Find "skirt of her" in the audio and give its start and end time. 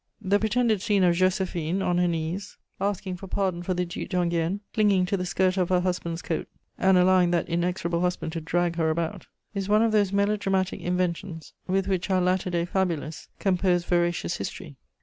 5.27-5.81